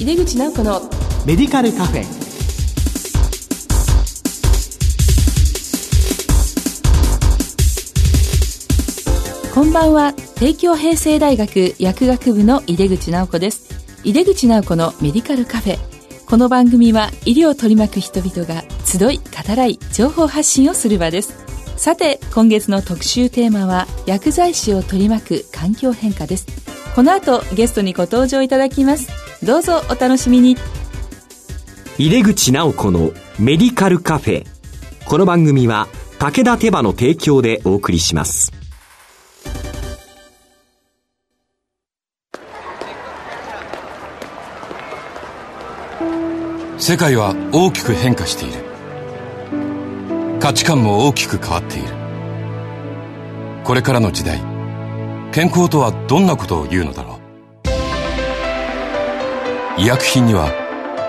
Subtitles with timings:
[0.00, 0.80] 井出口直子の
[1.26, 2.04] メディカルカフェ。
[9.54, 10.14] こんばんは。
[10.36, 13.68] 帝京平成大学薬学部の井出口直子です。
[14.02, 15.78] 井出口直子のメディカルカフェ。
[16.24, 21.34] この番組は医療を取り巻く人々が集い語らい情報発信をする場です。
[21.76, 26.46] さて今月の特集テーマは薬剤師を取り巻く環境変化です
[26.94, 29.08] この後ゲストにご登場いただきます。
[29.46, 30.56] どうぞお楽しみに。
[31.98, 34.46] 井出口直子のメディカルカフェ。
[35.06, 35.86] この番組は
[36.18, 38.52] 武田手羽の提供でお送りします。
[46.78, 48.64] 世界は大きく変化している。
[50.40, 51.88] 価値観も大きく変わっている。
[53.62, 54.49] これからの時代
[55.32, 57.20] 健康とはどんなことを言うのだろ
[59.78, 60.50] う医薬品には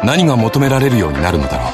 [0.04, 1.72] 何が求められるようになるのだろう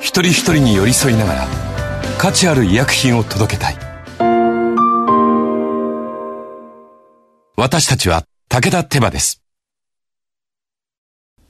[0.00, 1.48] 一人一人に寄り添いながら
[2.16, 3.76] 価値ある医薬品を届けたい
[7.56, 9.42] 私たちは武田手羽です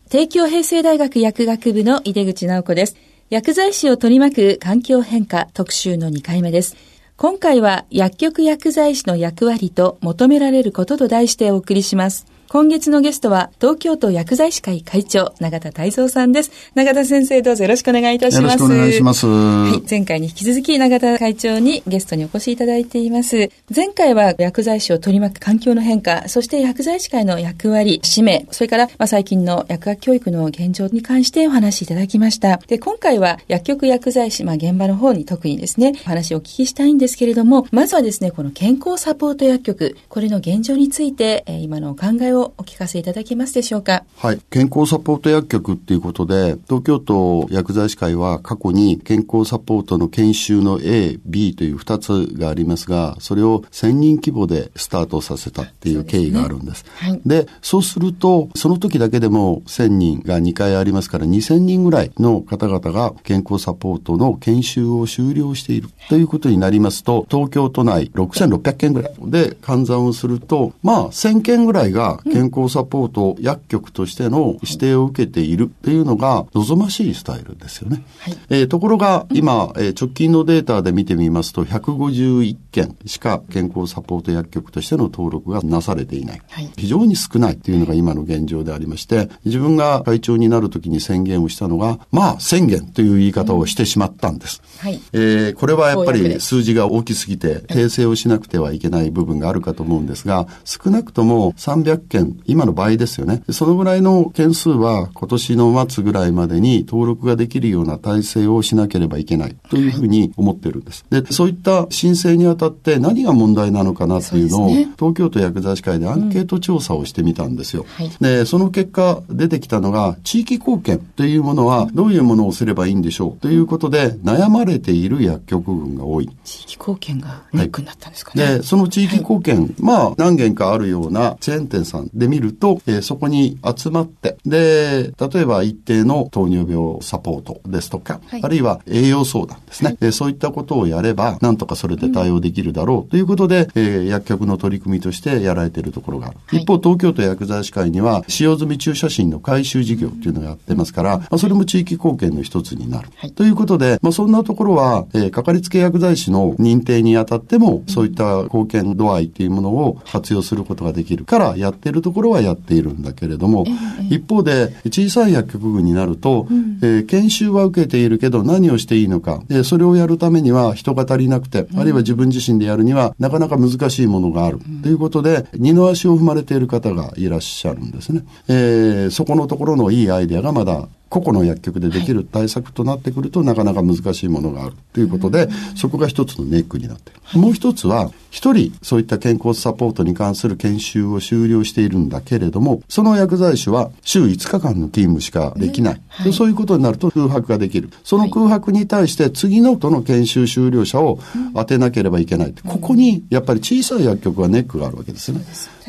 [0.08, 2.96] 帝京平成大学薬学部の井出口直子です。
[3.28, 6.97] 薬剤師を取り巻く環境変化特集の2回目です。
[7.20, 12.26] 今回は薬局薬剤師の役割と求められることと題してお送りします。
[12.50, 16.50] 今月のゲストは東京都薬剤師会会長永田泰造さんです。
[16.74, 18.42] 永田先生どうぞよろしくお願いいたします。
[18.42, 19.26] よろしくお願いします。
[19.26, 23.50] はい、前回に引き続き永田会長にゲストにお越しいただいています。
[23.74, 32.56] 前回は薬剤師を取り巻く環境の変化、そして薬剤師会の役割、使命、それからまあ最近の薬学教育の現状に関してお話しいただきました。
[32.66, 44.04] で、今回は薬局薬剤師、まあ現場の方に特にですね、お話をお聞きしたいんですけれども、まずはですね、この健康サポート薬局、これの現状について、えー、今のお考えをお聞かせいただだけますでしょうか？
[44.16, 44.40] はい。
[44.48, 56.84] 健康サポート薬局っていうことで、東京都薬剤師会は過去に健康サポートの研修の A、B という2つがありますが、それを1000人規模でスタートさせたっていう経緯があるんです。
[56.84, 78.04] で、ねはい、でそうすると、その時だけでも1000人が2回ありますから、2000人ぐらいの方々が健康サポートの研修を終了しているということになりますと、東京都内6600件ぐらいで換算をすると、まあ1000件ぐらいが健康サポートと薬局としての指定を受けているっていうのが望ましいスタイルですよね。
[78.20, 86.42] はい、えー、ところが今、えー、直近のデータで見てみますと151件しか健康サポート薬局としての登録がなされていない。
[86.48, 94.62] はい、非常に少ないというのが今の現状でありまして、自分が会長になるときに宣言をしたのが、まあ宣言という言い方をしてしまったんです。
[94.82, 103.42] うん、はい、えー、これはやっぱり数字が大きすぎて訂正をしなくてはいけない部分があるかと思うんですが、少なくとも300件、今の倍ですよね。
[103.50, 111.04] そのぐらいの件数は今年の末ぐらいまでに登録ができるような体制をしなければいけないというふうに思ってるんです。
[111.10, 117.82] で、そういった申請にあたって何が問題なのかなっていうのを、ね、東京都薬剤師会でアンケート調査をしてみたんですよ。
[117.82, 123.40] うんはい、で、その結果出てきたのが地域貢献というものはどういうものをすればいいんでしょう？
[123.40, 126.28] ということで悩まれている薬局群が多い。
[126.44, 128.44] 地域貢献がネックになったんですかね。
[128.44, 146.36] はい、で、その地域貢献、はい、まあ何件かあるようなチェーン店さんで見ると、えー、そこに集まって、で、例えば一定の糖尿病サポートですとか、はい、あるいは栄養相談ですね、はい、そういったことをやれば、なんとかそれで対応できるだろうということで、うん、えー、薬局の取り組みとしてやられているところがある。
[146.46, 153.08] はい、一方、東京都薬剤師会には、使用済み注射診の回収事業っていうのをやってますから、まあ、それも地域貢献の一つになる。
[153.34, 163.66] ということで、まあ、そんなところは、えー、かかりつけ薬剤師の認定にあたっても、そういった貢献度合いっていうものを活用することができるから、やっているところはやっているんだけれども、
[164.10, 174.58] 一方で、小さい薬局群になると、うん、えー、研修は受けているけど何をしていいのか、で、それをやるためには人が足りなくて、あるいは自分自身でやるにはなかなか難しいものがある。
[174.82, 178.24] ということで、二の足を踏まれている方がいらっしゃるんですね。
[178.48, 187.40] えー、そこのところのいいアイデアがまだ個々の薬局でできる対策となってくると、なかなか難しいものがあるということで、そこが一つのネックになっている。
[187.40, 196.00] もう一つは、一人そういった健康サポートに関する研修を終了しているんだけれども、その薬剤師は週5日間の勤務しかできない。
[196.24, 197.90] でそういうことになると空白ができる。
[198.04, 201.18] その空白に対して次のとの研修終了者を
[201.54, 202.54] 当てなければいけない。
[202.66, 205.40] ここにやっぱり小さい薬局はネックがあるわけですね。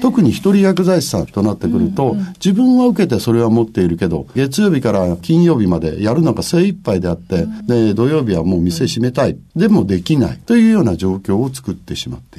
[0.01, 9.37] 特に一人薬剤師さんとなってくると、自分は受けてそれは持っているけど、月曜日から金曜日までやるのが精一杯であって、で、土曜日はもう店閉めたい。
[9.55, 10.39] でもできない。
[10.45, 12.38] というような状況を作ってしまって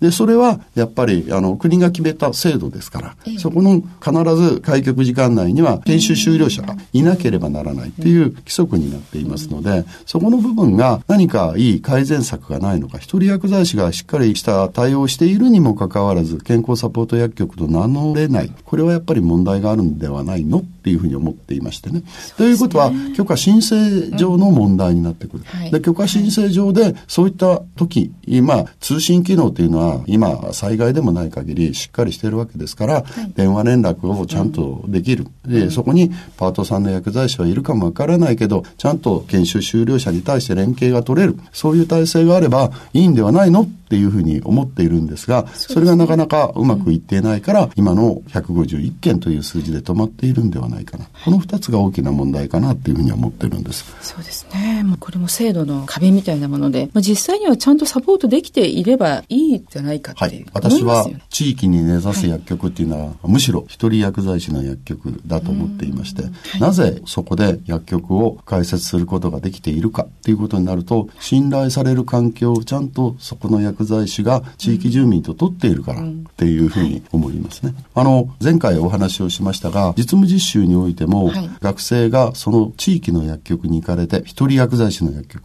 [0.00, 18.52] で、それはやっぱり、あの、国が決めた制度ですから、そこの必ず開局時間内には研修終了者がいなければならないという規則になっていますので、そこの部分が何かいい改善策がないのか、一人薬剤師がしっかりした対応をしているにもかかわらず、健康サポート薬局と名乗れない。
[18.64, 22.02] これはやっぱり問題があるんではないのっていうふうに思っていましてね。
[22.36, 25.44] ということは、許可申請上の問題になってくる。
[25.54, 35.26] うんはい、で許可申請上で、そういった時、今、通信機能というのは、今、災害でもない限りしっかりしてるわけですから、はい、電話連絡をちゃんとできる。
[35.46, 41.38] うん、で、そこにパートさんの薬剤師はいるかもわからないけど、ちゃんと研修終了者に対して連携が取れる。
[41.52, 51.06] そういう体制があればいいんではないのっていうふうに思っているんですが、それがなかなかうまくいっていないから、今の151件という数字で止まっているんではないかな。
[51.24, 53.84] この2つが大きな問題かなっていうふうに思ってるんです。
[54.02, 54.82] そうですね。
[54.82, 60.50] もうこれも制度の壁みたいなもので、まあ、実際にはちゃんとサポートできていればいいじゃないかっていう、はい。
[60.54, 76.04] 私は地域に根ざす薬局っていうのは、はい、むしろ一人薬剤師の薬局だと思っていまして、はい、なぜそこで薬局を開設することができているかっていうことになると、信頼される環境をちゃんとそこの薬剤師が地域住民と取っているからっ
[76.36, 77.74] ていうふうに思いますね。
[77.94, 81.30] あの、前回お話をしましたが、実務実習においても、
[81.60, 85.42] 学生がその地域の薬局に行かれて、一人薬剤師の薬局、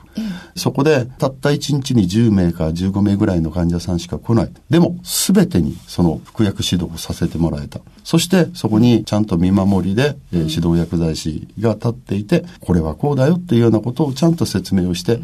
[0.55, 4.51] そこでたった1日に10名か15名ぐらいの患者さんしか来ない。
[4.69, 7.79] でも、すべてにその服薬指導をさせてもらえた。
[8.03, 15.19] そしてそこにちゃんと見守りで、えー、指導薬剤師が立っていて、これはこうだよっていうようなことをちゃんと説明をして、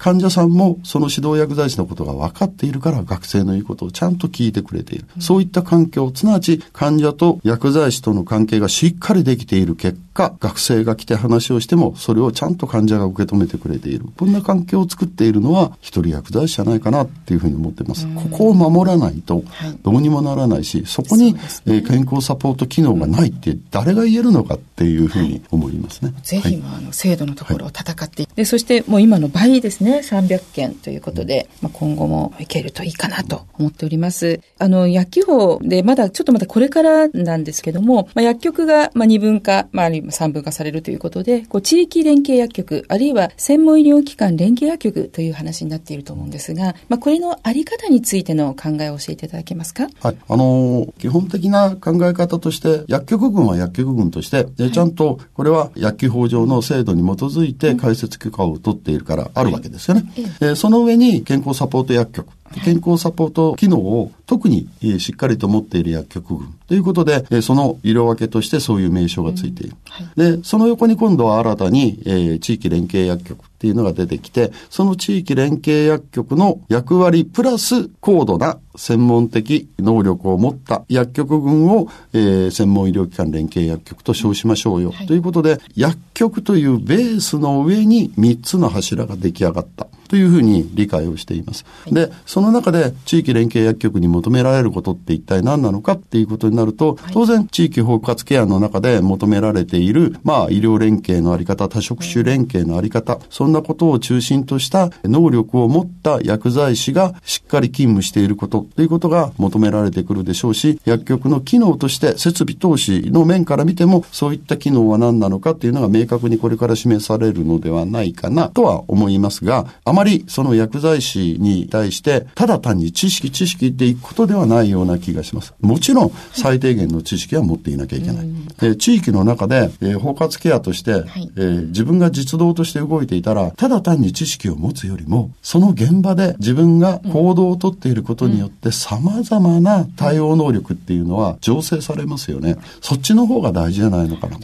[0.00, 5.04] 患者さんもその指導薬剤師のことが分かっているから学生の言うことをちゃんと聞いてくれている。
[5.18, 14.06] そういった環境、すなわち患者と薬剤師との関係がしっかりできている結果、学生が来て話をしても、それをちゃんと患者が受け止めてくれている。
[14.18, 18.06] こんな環境を作っているのは、一人薬剤師じゃないかなっていうふうに思っています。
[18.14, 19.44] ここを守らないと、
[19.82, 26.14] どうにもならないし、そこに、ねえー、健康サポート機能がないって誰が言えるのかっていうふうに思いますね。
[26.22, 34.40] ぜひ、あの制度のところを戦っていって、でそしてもう今の倍ですね、300件ということで、まあ、今後もいけるといいかなと思っております。
[34.58, 49.88] あの、薬機法でまだちょっとまだこれからなんですけども、まあ、薬局がまあ二分化、まあ、三分化されるということで、こう地域連携薬局、あるいは専門医療機関連携薬局という話になっていると思うんですが、まあ、これのあり方についての考えを教えていただけますか？
[50.00, 50.16] はい。
[50.28, 60.04] あのー、基本的な考え方として、薬局群は薬局群として、ちゃんとこれは薬機法上の制度に基づいて開設許可を取っているからあるわけですよね。
[60.40, 62.28] はい、その上に健康サポート薬局
[62.64, 64.68] 健康サポート機能を特に
[64.98, 69.76] しっかりと持っている薬局群ということで、その色分けとしてそういう名称がついている。
[70.00, 84.92] うんはい、で、その横に今度は新たに、えー、地域連携薬局っていうのが出てきて、その地域連携薬局の役割プラス高度な専門的能力を持った薬局群を、えー、専門医療機関連携薬局と称しましょうよ。
[84.92, 89.86] はい、ということで、薬局というベースの上に3つの柱が出来上がった。
[90.10, 91.64] というふうに理解をしています。
[91.86, 125.54] で、その中で地域連携薬局に求められることって一体何なのかっていうことになると、当然地域包括ケアの中で求められている、まあ医療連携のあり方、多職種連携のあり方、そんなことを中心とした能力を持った薬剤師がしっかり勤務していることということが求められてくるでしょうし、薬局の機能として設備投資の面から見ても、そういった機能は何なのかっていうのが明確にこれから示されるのではないかなとは思いますが、あまりその薬剤師に対して、ただ単に知識知識っていくことではないような気がします。
[125.60, 128.28] もちろん、最低限の知識は持っていなきゃいけない。
[128.58, 142.56] で地域の中で、えー、包括ケアとして、はい、えー、自分が実動として動いていたら、ただ単に知識を持つよりも、その現場で自分が行動をとっていることによって、様々な対応能力っていうのは醸成されますよね。
[142.80, 144.38] そっちの方が大事じゃないのかな。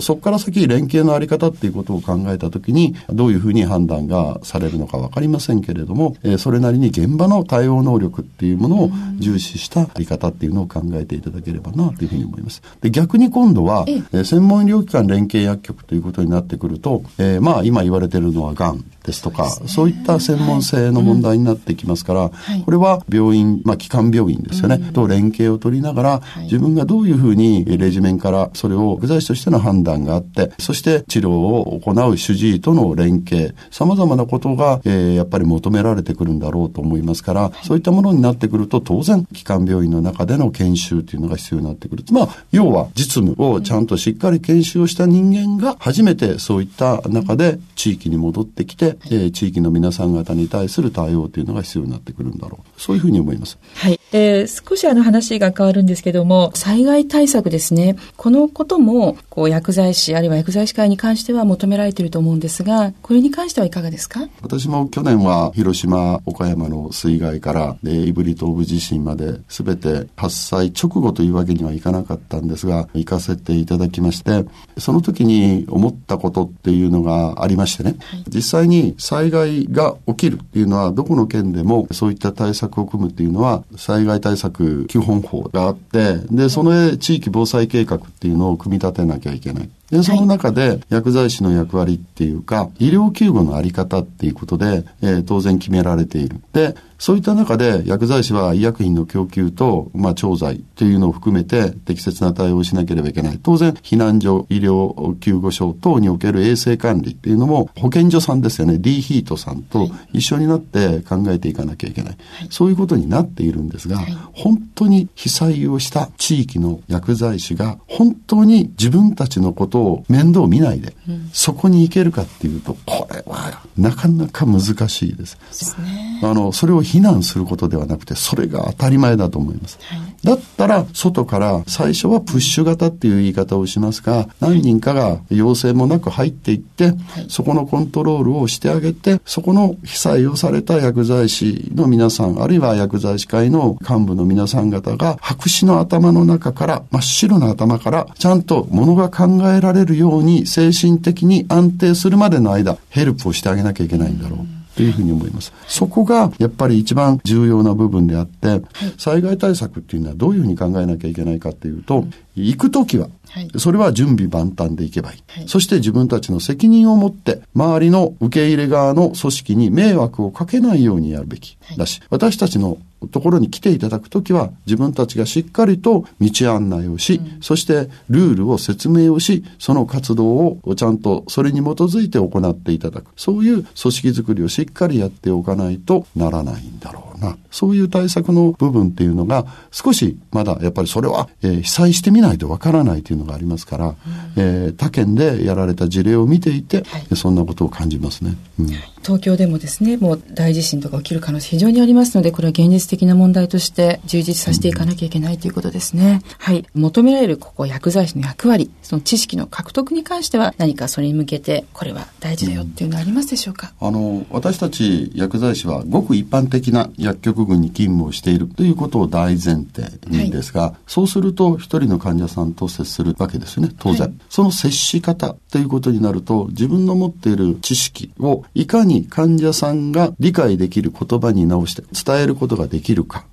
[0.00, 12.62] そこから先、連携のあり方っていうことを考えたときに、どういうふうに判断がされるのかわかりませんけれども、えー、それなりに現場の対応能力っていうものを重視したあり方っていうのを考えていただければなというふうに思います。
[12.80, 42.04] で逆に今度は、えー、専門医療機関連携薬局ということになってくると、えー、まあ今言われてるのはがんですとか、そう、ね,、いった専門性の問題になってきますから、はい、これは病院、まあ基幹病院ですよね、と連携を取りながら、はい、自分がどういうふうにレジメンからそれを具材師としての判断があって、そして治療を行う主治医との連携、様々なことが、えー、やっぱり求められてくるんだろうと思いますますから、そういったものになってくると、当然、基幹病院の中での研修というのが必要になってくる。
[42.12, 52.80] まあ、要は実務をちゃんとしっかり研修をした人間が、初めてそういった中で地域に戻ってきて、えー、地域の皆さん方に対する対応というのが必要になってくるんだろう。
[52.80, 53.58] そういうふうに思います。
[53.74, 53.98] はい。
[54.12, 57.96] えー、少しあの話が変わるんですけども、災害対策ですね。
[58.16, 64.20] このことも、こう、薬剤師、あるいは薬剤師会に関しては求められていると思うんですが、これに関してはいかがですか？
[64.40, 74.44] 私も去年は広島、岡山の水害から、で、胆振東部地震まで、すべて発災直後というわけにはいかなかったんですが、行かせていただきまして、
[74.78, 89.70] その時に思ったことっていうのがありましてね、はい、実際に災害が起きるっていうのは、どこの県でもそういった対策を組むっていうのは、災害対策基本法があって、で、その地域防災計画っていうのを組み立てなきゃいけない。
[89.90, 96.40] で、その中で薬剤師の役割っていうか、医療救護のあり方っていうことで、えー、当然決められている。
[96.52, 103.38] で、そういった中で薬剤師は医薬品の供給と、まあ、調剤というのを含めて適切な対応をしなければいけない。
[103.40, 108.78] 当然、避難所、医療救護所等における衛生管理っていうのも保健所さんですよね。
[108.78, 112.16] D ヒートさんと一緒になって考えていかなきゃいけない。
[112.38, 125.36] はい、そういうことになっているんですが、はい、本当に被災をした地域の薬剤師が本当に自分たちのことを面倒見ないで、うん、そこに行けるかっていうと、これはなかなか難しいです。
[125.36, 129.78] ですね、あの、それを非難することではなくて、それが当たり前だと思います。
[129.82, 136.96] はい、だったら、外から最初はプッシュ型っていう言い方をしますが、何人かが要請もなく入っていって、はい、
[137.28, 154.57] そこのコントロールをしてあげて、そこの被災をされた薬剤師の皆さん、あるいは薬剤師会の幹部の皆さん方が、白紙の頭の中から、真っ白な頭から、ちゃんとものが考えられるように、精神的に安定するまでの間、ヘルプをしてあげなきゃいけないんだろう。
[154.78, 155.52] というふうに思います。
[155.66, 158.62] そこがやっぱり一番重要な部分であって、
[158.96, 162.04] 災害対策っていうのはどういうふうに考えなきゃいけないかっていうと、
[162.36, 163.08] 行くときは、
[163.56, 171.56] それは準備万端でいけばいい、はい、そして自分たちの責任を持って、周りの受け入れ側の組織に迷惑をかけないようにやるべき。
[171.76, 172.78] だし、私たちの
[173.12, 183.06] ところに来ていただくときは、自分たちがしっかりと道案内をし、うん、そしてルールを説明をし、その活動をちゃんとそれに基づいて行っていただく。
[183.16, 187.36] そういう組織づくりをしっかりやっておかないとならないんだろうな。
[187.50, 193.94] そういう対策の部分っていうのが、少しまだやっぱりそれは、えー、被災してみないとわからないというのがありますから、うん、
[194.36, 198.36] えー、他県でやられた事例を見ていて、はい、そんなことを感じますね。
[198.58, 198.66] うん、
[199.02, 206.22] 東京でもですね、もう大地震とか起きる可能性非常にありますので、これは現実的な問題として充実させていかなきゃいけないということですね。
[206.38, 206.66] はい。
[206.74, 224.08] 求められるここ薬剤師の役割、その知識の獲得に関しては何かそれに向けてこれは大事だよっていうのはありますでしょうか、あの、私たち薬剤師はごく一般的な薬局群に勤務をしているということを大前提にですが、はい、そうすると一人の患者さんと接するわけですよね、当然。
[224.08, 233.24] はい、その接し方ということになると、自分の持っている知識をいかに患者さんが理解できる言葉に直して伝えることができるか。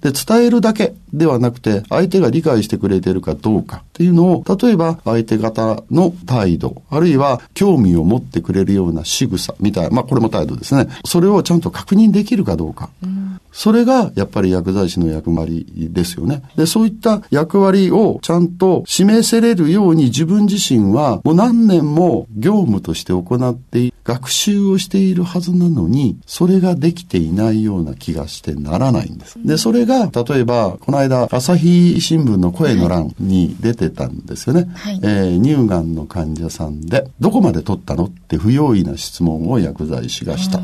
[0.00, 10.88] で、伝えるだけではなくて、相手が理解してくれているかどうかっていうのを、例えば相手方の態度、あるいは興味を持ってくれるような仕草みたいな、まあこれも態度ですね。
[11.04, 12.90] それをちゃんと確認できるかどうか。
[13.02, 13.22] うん
[13.52, 16.42] それがやっぱり薬剤師の役割ですよね。
[16.56, 29.38] で、そういった役割をちゃんと示せれるように自分自身はもう何年も業務として行って学習をしているはずなのに、それができていないような気がしてならないんです。
[29.44, 34.68] で、それが、例えば、この間、朝日新聞の声の欄に出てたんですよね。
[34.74, 40.60] はい、えー、乳がんの患者さんで、どこまで取ったのって不用意な質問を薬剤師がした。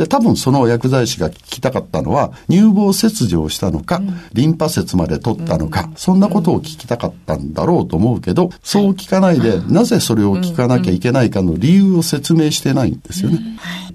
[0.00, 13.40] で、多分その薬剤師が聞きたかったのは、乳房切除をしたのか、うん、リンパ節まで取ったのか、うん、そんなことを聞きたかったんだろうと思うけど、そう聞かないで、なぜそれを聞かなきゃいけないかの理由を説明してないんですよね。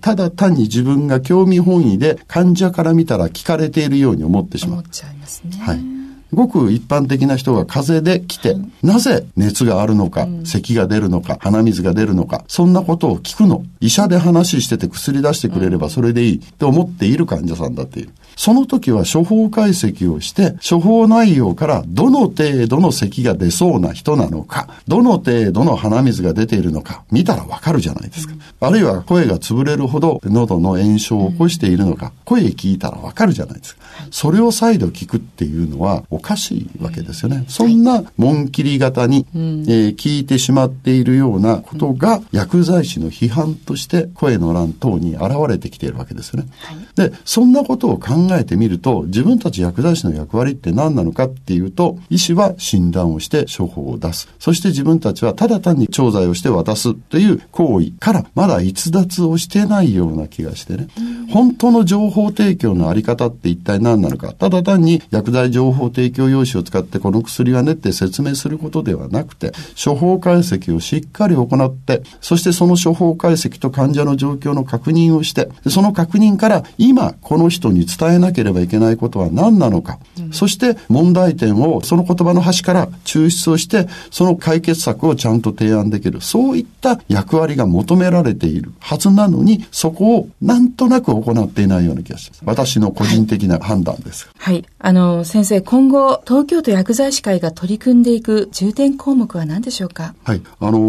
[0.01, 4.79] ただ単に自分が興味本位で患者から見たら聞かれているように思ってしまう。
[4.81, 5.57] 思っちゃいますね。
[5.57, 5.94] はい。
[6.35, 13.63] ごく一般的な人が風邪で来て、なぜ熱があるのか、咳が出るのか、鼻水が出るのか、そんなことを聞くの。
[13.79, 18.09] 医者で話してて薬出してくれればそれでいいと思っている患者さんだっている。
[18.35, 28.33] その時は処方解析をして、処方内容からどの程度の咳が出そうな人なのか、どの程度の鼻水が出ているのか、見たらわかるじゃないですか。
[28.59, 33.81] あるいは声が潰れるほど喉の炎症を起こしているのか、声聞いたらわかるじゃないですか。
[34.11, 37.45] それを再度聞くっていうのはおかしいわけですよね。
[37.47, 46.49] そんな紋切り型に、えー、聞いてしまっているようなことが、薬剤師の批判として声の欄等に現れてきているわけですよね。
[46.95, 54.27] で、そんなことを考えてみると、自分たち薬剤師の役割って何なのかっていうと、医師は診断をして処方を出す。
[54.39, 60.87] そして自分たちはただ単に調剤をして渡すという行為からまだ逸脱をしてないような気がしてね。
[61.29, 64.33] 本当の情報提供のあり方って一体何なのか。
[64.33, 79.99] ただ単に薬剤情報提提供用紙を使ってこの薬はねって説明することではなくて、処方解析をしっかり行って、そしてその処方解析と患者の状況の確認をして、その確認から今この人に伝えなければいけないことは何なのか。
[80.19, 86.21] うん、そして問題点をその言葉の端から抽出をして、その解決策をちゃんと提案できる。
[86.21, 92.41] そういった役割が求められているはずなのに、そこをなんとなく行っていないような気がします。
[92.45, 94.29] 私の個人的な判断です。
[94.37, 94.55] はい。
[94.55, 95.94] はい、あの、先生、今後、
[96.25, 100.15] 東京都薬剤師会が取り組んでいく重点項目は何でしょうか？
[100.23, 100.41] はい。
[100.59, 100.79] あの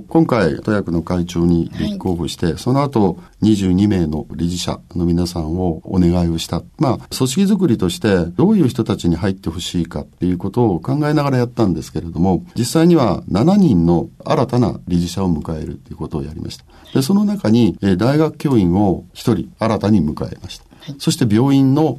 [0.00, 6.62] ー、今回、都薬の会長に立候補して、はい、その後、22名の理事者の皆さんをお願いをした。
[6.78, 16.64] まあ、組織づくりとしてどういう人たちに入ってほしいかっていうことを考えながらやったんですけれども、実際には7人の新たな理事者を迎えるということをやりました。
[16.94, 20.65] で、その中に、え大学教員を1人新たに迎えました。
[20.86, 21.98] はい、そして病院の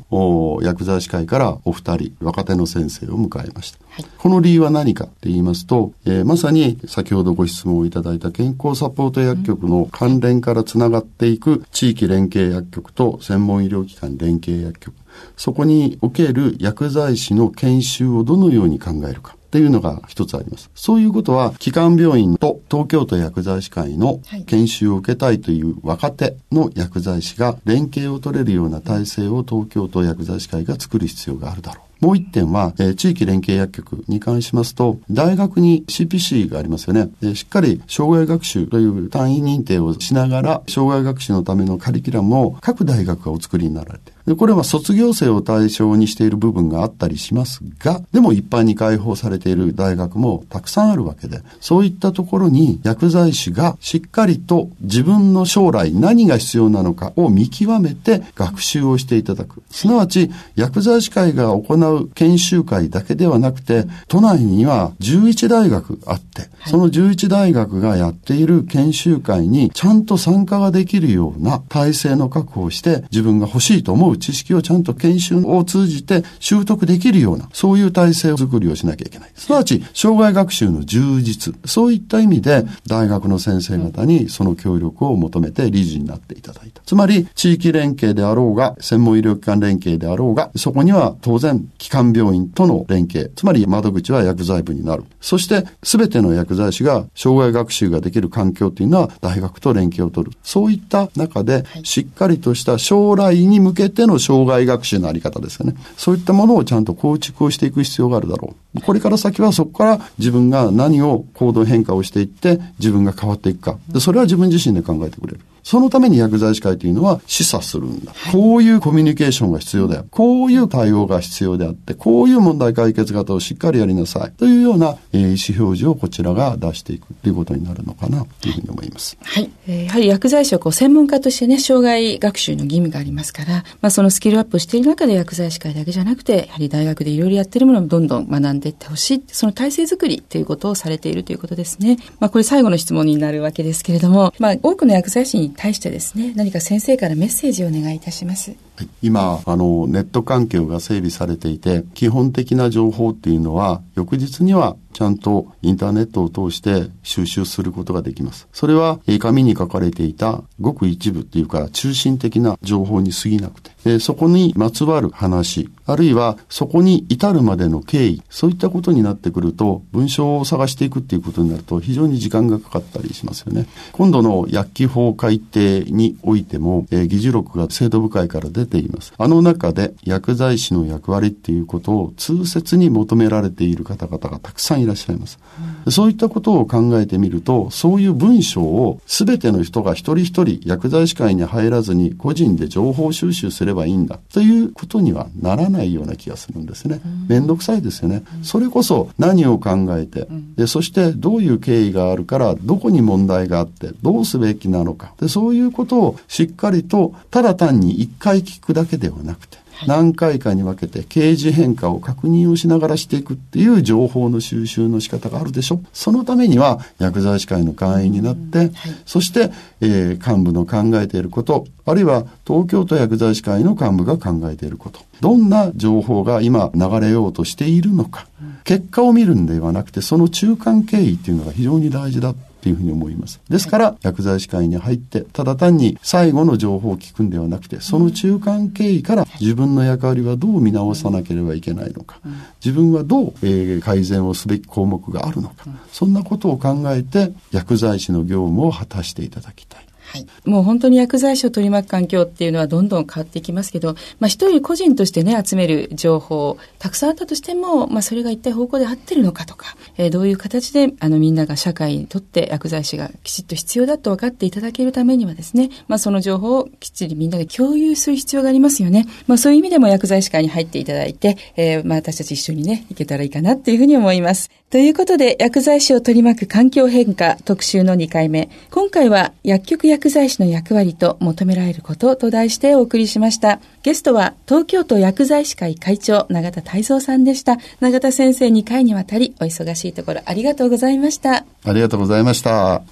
[0.62, 3.80] 薬剤師会からお二人、若手の先生を迎えました。
[3.90, 14.96] はい、この理由は何かって言いますと、えー、まさに先ほどご質問をいただいた健康サポート薬局の関連からつながっていく地域連携薬局と専門医療機関連携薬局、
[15.36, 19.37] そこにおける薬剤師の研修をどのように考えるか。
[19.48, 20.70] っていうのが一つあります。
[20.76, 31.87] そういうことは、基幹病院と東京都薬剤師会の研修を受けたいという若手の薬剤師が連携を取れるような体制を東京都薬剤師会が作る必要があるだろう。
[32.00, 37.10] もう一点は、えー、地域連携薬局に関しますと、大学に CPC がありますよね。
[37.22, 59.64] でしっかり障害学習という単位認定をしながら、障害学習のためのカリキュラムを各大学がお作りになられて、でこれは卒業生を対象にしている部分があったりしますが、でも一般に開放されている大学もたくさんあるわけで、そういったところに薬剤師がしっかりと自分の将来何が必要なのかを見極めて学習をしていただく。
[59.72, 79.32] すなわち、薬剤師会が行う研修会だけではなくて、都内には11大学あって、その11大学がやっている研修会にちゃんと参加ができるような体制の確保をして自分が欲しいと思う知識をちゃんと研修を通じて習得できるような、そういう体制づくりをしなきゃいけない。
[79.36, 81.56] すなわち、障害学習の充実。
[81.66, 86.82] そういった意味で、大学の先生方にその協力を求めて理事になっていただいた。
[86.86, 93.32] つまり、地域連携であろうが、専門医療機関連携であろうが、そこには当然、基幹病院との連携。
[93.36, 95.04] つまり、窓口は薬剤部になる。
[95.22, 100.38] そして、すべての薬剤師が障害学習ができる環境というのは、大学と連携を取る。
[100.44, 105.76] そういった中で、しっかりとした将来に向けての障害学習のあり方ですよね。
[105.98, 108.82] そういったものをちゃんと構築をしていく必要があるだろう。
[108.82, 113.78] これから先はそこから自分が何を行動変化をしていって自分が変わっていくか。
[114.00, 115.40] それは自分自身で考えてくれる。
[115.68, 118.14] そのために薬剤師会というのは示唆するんだ。
[118.32, 120.06] こういうコミュニケーションが必要だよ。
[120.12, 124.32] こういう対応が必要であって、こういう問題解決型をしっかりやりなさい。
[124.38, 129.18] というような、えー、意思表示をこちらが出していくということになるのかなというふうに思います。
[129.22, 129.52] はい。
[129.68, 139.24] えー、やはり薬剤師はこう専門家としてね、障害学習の義務がありますから、まあそのスキルアップしている中で薬剤師会だけじゃなくて、やはり大学でいろいろやってるものをどんどん学んでいってほしい。
[139.28, 141.98] その体制づくりということをされているということですね。
[142.22, 148.56] まあこれ最後の質問になるわけですけれども、まあ多くの薬剤師に対してですね、何か先生からメッセージをお願いいたします。
[149.02, 158.48] 今、あの、ネット環境が整備されていて、基本的な情報っていうのは、翌日にはちゃんとインターネットを通して収集することができます。
[158.52, 173.68] それは、紙に書かれていたごく一部っていうか中心的な情報に過ぎなくて、でそこにまつわる話、あるいはそこに至るまでの経緯、そういったことになってくると、文章を探していくっていうことになると非常に時間がかかったりしますよね。
[173.94, 179.14] 今度の薬機法改定においても、え、議事録が制度部会から出ています。
[179.18, 185.40] あの中で薬剤師の役割っていうことを痛切に求められている方々がたくさんいらっしゃいます。
[185.86, 197.02] うん、そういったことを考えてみると、そういう文章を全ての人が一人一人薬剤師会に入らずに個人で情報収集すればいいんだということにはならないような気がするんですね。
[197.28, 198.24] めんどくさいですよね。
[198.44, 205.14] それこそ何を考えて、で、そしてどういう経緯があるから、どこに問題があって、どうすべきなのか。
[205.20, 215.82] で、そういうことをしっかりと、ただ単に一回聞くだけではなくて、何回かに分けて刑事変化を確認をしながらしていくっていう情報の収集の仕方があるでしょ。
[215.94, 218.72] そのためには薬剤師会の会員になって、はい、
[219.06, 228.28] そして、えー、幹部の考えていること、あるいは東京都薬剤師会の幹部が考えていること、どんな情報が今流れようとしているのか、
[228.64, 232.34] 結果を見るんではなくて、その中間経緯っていうのが非常に大事だ
[232.68, 233.40] っていうふうに思います。
[233.50, 242.20] ですから、薬剤師会に入って、ただ単に最後の情報を聞くんではなくて、その中間経緯から自分の役割はどう見直さなければいけないのか、
[242.64, 249.87] 自分はどう、えー、改善をすべき項目があるのか、そんなことを考えて、薬剤師の業務を果たしていただきたい。
[250.08, 269.08] はい、もう本当に薬剤師を取り巻く環境っていうのはどんどん変わっていきますけど、まあ一人個人としてね、集める情報、たくさんあったとしても、まあそれが一体方向で合ってるのかとか、えー、どういう形で、あのみんなが社会にとって薬剤師がきちっと必要だと分かっていただけるためにはですね、まあその情報をきっちりみんなで共有する必要がありますよね。
[269.28, 274.50] まあそういう意味でも薬剤師会に入っていただいて、えー、まあ私たち一緒にね、いけたらいいかなっていうふうに思います。
[274.70, 278.50] ということで、薬剤師を取り巻く環境変化特集の2回目。
[278.70, 283.60] 今回は薬局薬薬剤師の役割と求められることと題してお送りしました。
[283.82, 287.58] ゲストは東京都薬剤師会会長永田泰造さんでした。
[287.80, 291.46] 永田先生2回にわたりお忙しいところありがとうございました。
[291.64, 292.84] ありがとうございました。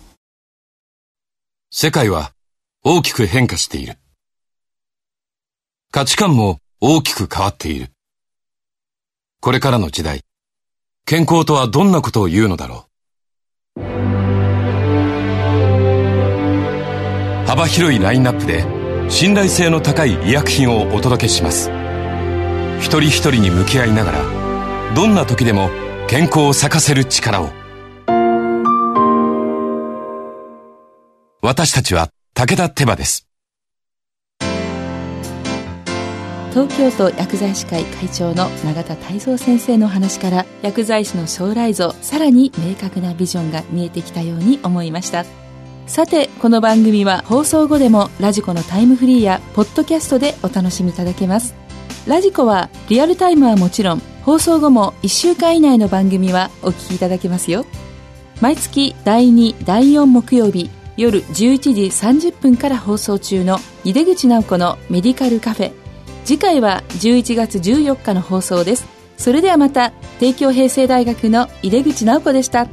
[1.69, 2.31] 世界は
[2.83, 3.99] 大きく変化している。
[5.91, 7.91] 価値観も大きく変わっている。
[9.41, 10.21] これからの時代、
[11.05, 12.94] 健康とはどんなことを言うのだろう
[17.45, 18.65] 幅広いラインナップで
[19.10, 21.69] 信頼性の高い医薬品をお届けします。
[22.79, 25.69] 一人一人に向き合いながらどんな時でも
[26.08, 27.49] 健康を咲かせる力を。
[31.41, 33.27] 私たちは武田手羽です。
[36.51, 45.44] 東京都薬剤師会会長の永田泰造先生の話から薬剤師の将来像さらに明確なビジョンが見えてきたように思いました。
[45.87, 51.53] さてこの番組は放送後でもラジコのタイムフリーやポッドキャストでお楽しみいただけます。
[52.07, 57.65] ラジコはリアルタイムはもちろん放送後も1週間以内の番組はお聞きいただけますよ。
[58.41, 65.71] 毎月第2第4木曜日夜11時30分から放送中の井出口直子のメディカルカフェ。
[66.25, 68.87] 次回は11月14日の放送です。
[69.17, 72.67] それではまた帝京平成大学の井出口直子でした。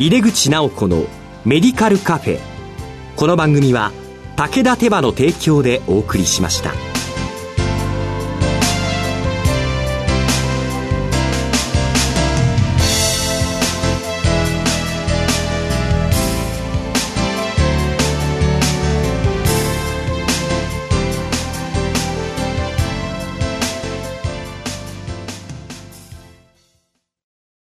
[0.00, 1.04] 井出口直子の
[1.44, 2.40] メディカルカフェ
[3.16, 3.92] この番組は
[4.34, 6.89] 武田手羽の提供でお送りしました。